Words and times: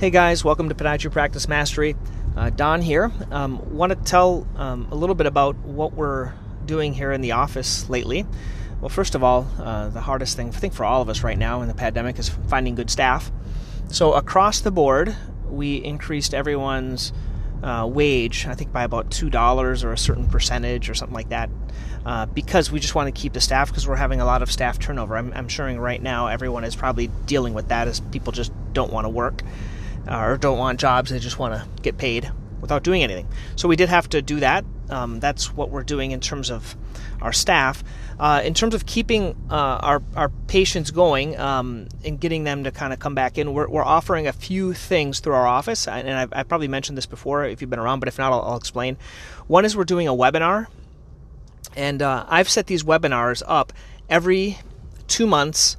Hey 0.00 0.08
guys, 0.08 0.42
welcome 0.42 0.70
to 0.70 0.74
Podiatry 0.74 1.12
Practice 1.12 1.46
Mastery. 1.46 1.94
Uh, 2.34 2.48
Don 2.48 2.80
here. 2.80 3.12
Um, 3.30 3.76
Want 3.76 3.90
to 3.90 3.96
tell 3.96 4.48
um, 4.56 4.88
a 4.90 4.94
little 4.94 5.14
bit 5.14 5.26
about 5.26 5.56
what 5.58 5.92
we're 5.92 6.32
doing 6.64 6.94
here 6.94 7.12
in 7.12 7.20
the 7.20 7.32
office 7.32 7.86
lately. 7.90 8.24
Well, 8.80 8.88
first 8.88 9.14
of 9.14 9.22
all, 9.22 9.46
uh, 9.58 9.90
the 9.90 10.00
hardest 10.00 10.38
thing 10.38 10.48
I 10.48 10.52
think 10.52 10.72
for 10.72 10.86
all 10.86 11.02
of 11.02 11.10
us 11.10 11.22
right 11.22 11.36
now 11.36 11.60
in 11.60 11.68
the 11.68 11.74
pandemic 11.74 12.18
is 12.18 12.30
finding 12.30 12.76
good 12.76 12.88
staff. 12.88 13.30
So 13.90 14.14
across 14.14 14.60
the 14.60 14.70
board, 14.70 15.14
we 15.50 15.76
increased 15.84 16.32
everyone's 16.32 17.12
uh, 17.62 17.86
wage, 17.86 18.46
I 18.46 18.54
think 18.54 18.72
by 18.72 18.84
about 18.84 19.10
two 19.10 19.28
dollars 19.28 19.84
or 19.84 19.92
a 19.92 19.98
certain 19.98 20.26
percentage 20.30 20.88
or 20.88 20.94
something 20.94 21.14
like 21.14 21.28
that, 21.28 21.50
uh, 22.06 22.24
because 22.24 22.72
we 22.72 22.80
just 22.80 22.94
want 22.94 23.14
to 23.14 23.20
keep 23.20 23.34
the 23.34 23.40
staff 23.42 23.68
because 23.68 23.86
we're 23.86 23.96
having 23.96 24.22
a 24.22 24.24
lot 24.24 24.40
of 24.40 24.50
staff 24.50 24.78
turnover. 24.78 25.18
I'm, 25.18 25.30
I'm 25.34 25.48
sure 25.48 25.70
right 25.78 26.02
now 26.02 26.28
everyone 26.28 26.64
is 26.64 26.74
probably 26.74 27.08
dealing 27.26 27.52
with 27.52 27.68
that 27.68 27.86
as 27.86 28.00
people 28.00 28.32
just 28.32 28.50
don't 28.72 28.90
want 28.90 29.04
to 29.04 29.10
work 29.10 29.42
or 30.08 30.36
don't 30.36 30.58
want 30.58 30.80
jobs, 30.80 31.10
they 31.10 31.18
just 31.18 31.38
want 31.38 31.54
to 31.54 31.82
get 31.82 31.98
paid 31.98 32.30
without 32.60 32.82
doing 32.82 33.02
anything. 33.02 33.26
So 33.56 33.68
we 33.68 33.76
did 33.76 33.88
have 33.88 34.08
to 34.10 34.22
do 34.22 34.40
that. 34.40 34.64
Um, 34.90 35.20
that's 35.20 35.54
what 35.54 35.70
we're 35.70 35.84
doing 35.84 36.10
in 36.10 36.20
terms 36.20 36.50
of 36.50 36.76
our 37.22 37.32
staff. 37.32 37.82
Uh, 38.18 38.42
in 38.44 38.54
terms 38.54 38.74
of 38.74 38.84
keeping 38.86 39.36
uh, 39.50 39.54
our, 39.54 40.02
our 40.14 40.28
patients 40.46 40.90
going 40.90 41.38
um, 41.38 41.88
and 42.04 42.20
getting 42.20 42.44
them 42.44 42.64
to 42.64 42.70
kind 42.70 42.92
of 42.92 42.98
come 42.98 43.14
back 43.14 43.38
in, 43.38 43.54
we're, 43.54 43.68
we're 43.68 43.84
offering 43.84 44.26
a 44.26 44.32
few 44.32 44.74
things 44.74 45.20
through 45.20 45.34
our 45.34 45.46
office. 45.46 45.88
And 45.88 46.10
I've, 46.10 46.32
I've, 46.32 46.48
probably 46.48 46.68
mentioned 46.68 46.98
this 46.98 47.06
before 47.06 47.44
if 47.44 47.60
you've 47.60 47.70
been 47.70 47.78
around, 47.78 48.00
but 48.00 48.08
if 48.08 48.18
not, 48.18 48.32
I'll, 48.32 48.42
I'll 48.42 48.56
explain. 48.56 48.96
One 49.46 49.64
is 49.64 49.76
we're 49.76 49.84
doing 49.84 50.08
a 50.08 50.12
webinar. 50.12 50.66
And 51.76 52.02
uh, 52.02 52.26
I've 52.28 52.48
set 52.48 52.66
these 52.66 52.82
webinars 52.82 53.42
up 53.46 53.72
every 54.08 54.58
two 55.06 55.26
months 55.26 55.76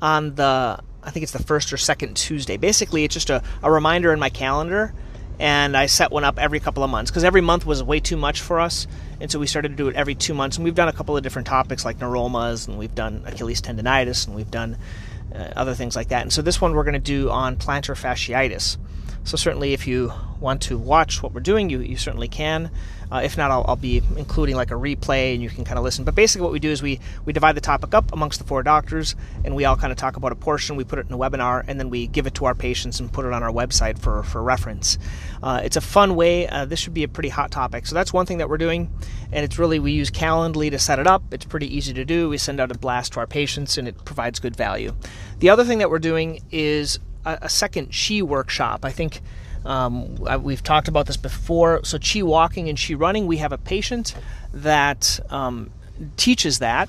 on 0.00 0.34
the 0.34 0.80
I 1.10 1.12
think 1.12 1.24
it's 1.24 1.32
the 1.32 1.42
first 1.42 1.72
or 1.72 1.76
second 1.76 2.16
Tuesday. 2.16 2.56
Basically, 2.56 3.02
it's 3.02 3.14
just 3.14 3.30
a, 3.30 3.42
a 3.64 3.72
reminder 3.72 4.12
in 4.12 4.20
my 4.20 4.28
calendar, 4.28 4.94
and 5.40 5.76
I 5.76 5.86
set 5.86 6.12
one 6.12 6.22
up 6.22 6.38
every 6.38 6.60
couple 6.60 6.84
of 6.84 6.90
months 6.90 7.10
because 7.10 7.24
every 7.24 7.40
month 7.40 7.66
was 7.66 7.82
way 7.82 7.98
too 7.98 8.16
much 8.16 8.40
for 8.40 8.60
us, 8.60 8.86
and 9.20 9.28
so 9.28 9.40
we 9.40 9.48
started 9.48 9.70
to 9.70 9.74
do 9.74 9.88
it 9.88 9.96
every 9.96 10.14
two 10.14 10.34
months. 10.34 10.56
And 10.56 10.62
we've 10.62 10.76
done 10.76 10.86
a 10.86 10.92
couple 10.92 11.16
of 11.16 11.24
different 11.24 11.48
topics 11.48 11.84
like 11.84 11.98
neuromas, 11.98 12.68
and 12.68 12.78
we've 12.78 12.94
done 12.94 13.24
Achilles 13.26 13.60
tendonitis, 13.60 14.28
and 14.28 14.36
we've 14.36 14.52
done 14.52 14.76
uh, 15.34 15.48
other 15.56 15.74
things 15.74 15.96
like 15.96 16.10
that. 16.10 16.22
And 16.22 16.32
so 16.32 16.42
this 16.42 16.60
one 16.60 16.74
we're 16.74 16.84
going 16.84 16.94
to 16.94 17.00
do 17.00 17.28
on 17.28 17.56
plantar 17.56 17.98
fasciitis. 17.98 18.76
So 19.24 19.36
certainly, 19.36 19.72
if 19.72 19.86
you 19.86 20.12
want 20.40 20.62
to 20.62 20.78
watch 20.78 21.22
what 21.22 21.32
we're 21.32 21.40
doing, 21.40 21.70
you, 21.70 21.80
you 21.80 21.96
certainly 21.96 22.28
can. 22.28 22.70
Uh, 23.12 23.20
if 23.24 23.36
not, 23.36 23.50
I'll, 23.50 23.64
I'll, 23.66 23.76
be 23.76 24.02
including 24.16 24.54
like 24.54 24.70
a 24.70 24.74
replay 24.74 25.34
and 25.34 25.42
you 25.42 25.50
can 25.50 25.64
kind 25.64 25.78
of 25.78 25.84
listen. 25.84 26.04
But 26.04 26.14
basically, 26.14 26.42
what 26.42 26.52
we 26.52 26.60
do 26.60 26.70
is 26.70 26.80
we, 26.80 27.00
we 27.24 27.32
divide 27.32 27.56
the 27.56 27.60
topic 27.60 27.92
up 27.92 28.12
amongst 28.12 28.38
the 28.38 28.46
four 28.46 28.62
doctors 28.62 29.16
and 29.44 29.56
we 29.56 29.64
all 29.64 29.76
kind 29.76 29.90
of 29.90 29.98
talk 29.98 30.16
about 30.16 30.30
a 30.30 30.36
portion. 30.36 30.76
We 30.76 30.84
put 30.84 31.00
it 31.00 31.06
in 31.06 31.12
a 31.12 31.18
webinar 31.18 31.64
and 31.66 31.78
then 31.78 31.90
we 31.90 32.06
give 32.06 32.26
it 32.26 32.34
to 32.34 32.44
our 32.44 32.54
patients 32.54 33.00
and 33.00 33.12
put 33.12 33.24
it 33.24 33.32
on 33.32 33.42
our 33.42 33.50
website 33.50 33.98
for, 33.98 34.22
for 34.22 34.42
reference. 34.42 34.96
Uh, 35.42 35.60
it's 35.64 35.76
a 35.76 35.80
fun 35.80 36.14
way. 36.14 36.46
Uh, 36.46 36.64
this 36.66 36.78
should 36.78 36.94
be 36.94 37.02
a 37.02 37.08
pretty 37.08 37.30
hot 37.30 37.50
topic. 37.50 37.86
So 37.86 37.94
that's 37.94 38.12
one 38.12 38.26
thing 38.26 38.38
that 38.38 38.48
we're 38.48 38.58
doing. 38.58 38.92
And 39.32 39.44
it's 39.44 39.58
really, 39.58 39.80
we 39.80 39.92
use 39.92 40.10
Calendly 40.10 40.70
to 40.70 40.78
set 40.78 41.00
it 41.00 41.06
up. 41.06 41.22
It's 41.32 41.44
pretty 41.44 41.74
easy 41.74 41.92
to 41.94 42.04
do. 42.04 42.28
We 42.28 42.38
send 42.38 42.60
out 42.60 42.70
a 42.70 42.78
blast 42.78 43.14
to 43.14 43.20
our 43.20 43.26
patients 43.26 43.76
and 43.76 43.88
it 43.88 44.04
provides 44.04 44.38
good 44.38 44.54
value. 44.54 44.94
The 45.40 45.50
other 45.50 45.64
thing 45.64 45.78
that 45.78 45.90
we're 45.90 45.98
doing 45.98 46.42
is 46.52 47.00
a, 47.24 47.38
a 47.42 47.48
second 47.48 47.92
chi 47.92 48.22
workshop. 48.22 48.84
I 48.84 48.90
think 48.90 49.20
um, 49.64 50.16
we've 50.42 50.62
talked 50.62 50.88
about 50.88 51.06
this 51.06 51.16
before. 51.16 51.84
So, 51.84 51.98
chi 51.98 52.22
walking 52.22 52.68
and 52.68 52.78
chi 52.80 52.94
running, 52.94 53.26
we 53.26 53.38
have 53.38 53.52
a 53.52 53.58
patient 53.58 54.14
that 54.52 55.20
um, 55.30 55.70
teaches 56.16 56.58
that. 56.60 56.88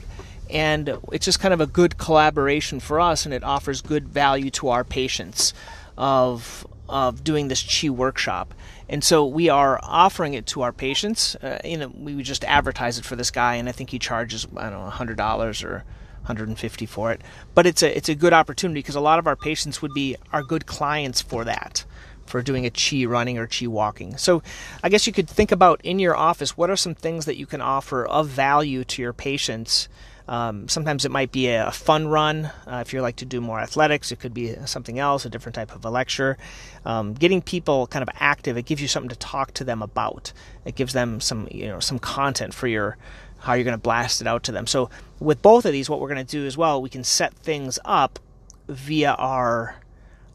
And 0.50 0.98
it's 1.14 1.26
just 1.26 1.40
kind 1.40 1.54
of 1.54 1.62
a 1.62 1.66
good 1.66 1.98
collaboration 1.98 2.82
for 2.82 3.00
us, 3.00 3.26
and 3.26 3.34
it 3.34 3.44
offers 3.44 3.82
good 3.82 4.10
value 4.10 4.50
to 4.52 4.70
our 4.70 4.84
patients 4.84 5.54
of 5.98 6.68
of 6.90 7.24
doing 7.24 7.48
this 7.48 7.64
chi 7.64 7.90
workshop. 7.90 8.54
And 8.90 9.02
so 9.02 9.26
we 9.26 9.48
are 9.48 9.80
offering 9.82 10.34
it 10.34 10.46
to 10.48 10.64
our 10.64 10.74
patients. 10.74 11.36
Uh, 11.36 11.60
you 11.64 11.78
know, 11.78 11.88
we 11.98 12.22
just 12.22 12.44
advertise 12.44 12.98
it 12.98 13.06
for 13.06 13.16
this 13.16 13.32
guy, 13.32 13.56
and 13.56 13.70
I 13.70 13.72
think 13.72 13.92
he 13.92 14.00
charges 14.00 14.46
I 14.58 14.70
don't 14.70 14.84
know 14.84 14.90
hundred 14.90 15.16
dollars 15.16 15.64
or 15.64 15.86
150 16.22 16.86
for 16.86 17.12
it. 17.12 17.22
But 17.54 17.66
it's 17.66 17.84
a 17.84 17.96
it's 17.96 18.10
a 18.10 18.16
good 18.16 18.34
opportunity 18.34 18.80
because 18.80 18.96
a 18.96 19.02
lot 19.02 19.20
of 19.20 19.28
our 19.28 19.36
patients 19.36 19.82
would 19.82 19.94
be 19.94 20.16
our 20.32 20.44
good 20.44 20.66
clients 20.66 21.22
for 21.22 21.44
that 21.46 21.86
for 22.26 22.42
doing 22.42 22.66
a 22.66 22.70
chi 22.70 23.04
running 23.06 23.38
or 23.38 23.46
chi 23.46 23.68
walking. 23.68 24.18
So 24.18 24.42
I 24.82 24.90
guess 24.90 25.06
you 25.06 25.14
could 25.14 25.30
think 25.30 25.52
about 25.52 25.82
in 25.84 26.00
your 26.00 26.16
office 26.16 26.56
what 26.56 26.70
are 26.70 26.78
some 26.78 26.96
things 26.96 27.26
that 27.26 27.38
you 27.38 27.46
can 27.46 27.62
offer 27.62 28.06
of 28.06 28.28
value 28.28 28.84
to 28.86 29.02
your 29.02 29.14
patients. 29.14 29.90
Um, 30.28 30.70
sometimes 30.70 31.04
it 31.04 31.12
might 31.12 31.34
be 31.34 31.50
a, 31.50 31.72
fun 31.72 32.08
run. 32.08 32.46
Uh, 32.66 32.78
if 32.86 32.94
you 32.94 33.02
like 33.02 33.18
to 33.18 33.26
do 33.26 33.42
more 33.42 33.60
athletics, 33.60 34.14
it 34.14 34.20
could 34.22 34.34
be 34.34 34.56
something 34.66 34.98
else, 34.98 35.26
a 35.26 35.30
different 35.30 35.56
type 35.56 35.76
of 35.76 35.84
a 35.84 35.90
lecture. 35.90 36.38
Um, 36.86 37.14
getting 37.14 37.42
people 37.42 37.88
kind 37.88 38.02
of 38.02 38.10
active, 38.18 38.56
it 38.56 38.66
gives 38.66 38.82
you 38.82 38.88
something 38.88 39.10
to 39.10 39.18
talk 39.18 39.54
to 39.56 39.66
them 39.66 39.82
about. 39.82 40.32
It 40.64 40.76
gives 40.76 40.94
them 40.94 41.20
some, 41.20 41.50
you 41.52 41.68
know, 41.68 41.82
some 41.82 42.00
content 42.00 42.54
for 42.54 42.68
your 42.68 42.98
how 43.42 43.54
you're 43.54 43.64
going 43.64 43.78
to 43.78 43.82
blast 43.82 44.22
it 44.22 44.28
out 44.28 44.44
to 44.44 44.52
them. 44.52 44.68
So 44.68 44.90
with 45.20 45.42
both 45.42 45.66
of 45.66 45.72
these, 45.72 45.90
what 45.90 46.00
we're 46.00 46.10
going 46.10 46.26
to 46.26 46.32
do 46.32 46.46
as 46.46 46.58
well, 46.58 46.82
we 46.82 46.90
can 46.90 47.04
set 47.04 47.34
things 47.34 47.80
up 47.84 48.20
via 48.68 49.14
our 49.14 49.76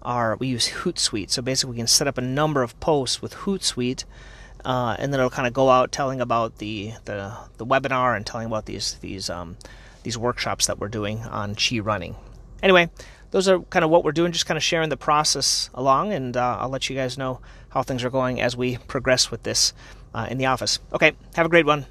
our 0.02 0.36
we 0.36 0.46
use 0.46 0.68
Hootsuite. 0.68 1.30
So 1.30 1.42
basically, 1.42 1.72
we 1.72 1.78
can 1.78 1.86
set 1.86 2.06
up 2.06 2.16
a 2.16 2.22
number 2.22 2.62
of 2.62 2.78
posts 2.80 3.20
with 3.20 3.34
Hootsuite, 3.34 4.04
uh, 4.64 4.96
and 4.98 5.12
then 5.12 5.20
it'll 5.20 5.30
kind 5.30 5.48
of 5.48 5.52
go 5.52 5.68
out 5.68 5.92
telling 5.92 6.20
about 6.20 6.58
the, 6.58 6.92
the 7.04 7.36
the 7.56 7.66
webinar 7.66 8.16
and 8.16 8.24
telling 8.24 8.46
about 8.46 8.66
these 8.66 8.94
these 9.00 9.28
um, 9.28 9.56
these 10.04 10.16
workshops 10.16 10.66
that 10.66 10.78
we're 10.78 10.88
doing 10.88 11.20
on 11.24 11.56
chi 11.56 11.78
running. 11.80 12.14
Anyway, 12.62 12.88
those 13.32 13.48
are 13.48 13.60
kind 13.60 13.84
of 13.84 13.90
what 13.90 14.04
we're 14.04 14.12
doing, 14.12 14.32
just 14.32 14.46
kind 14.46 14.56
of 14.56 14.62
sharing 14.62 14.88
the 14.88 14.96
process 14.96 15.70
along, 15.74 16.12
and 16.12 16.36
uh, 16.36 16.58
I'll 16.60 16.70
let 16.70 16.88
you 16.88 16.96
guys 16.96 17.18
know 17.18 17.40
how 17.70 17.82
things 17.82 18.04
are 18.04 18.10
going 18.10 18.40
as 18.40 18.56
we 18.56 18.78
progress 18.78 19.30
with 19.30 19.42
this 19.42 19.72
uh, 20.14 20.26
in 20.30 20.38
the 20.38 20.46
office. 20.46 20.78
Okay, 20.92 21.12
have 21.34 21.46
a 21.46 21.50
great 21.50 21.66
one. 21.66 21.86